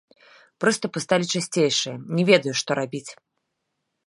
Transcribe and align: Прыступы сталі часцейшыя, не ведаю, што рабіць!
Прыступы 0.63 1.03
сталі 1.05 1.25
часцейшыя, 1.39 1.95
не 2.21 2.27
ведаю, 2.31 2.53
што 2.63 2.71
рабіць! 2.81 3.07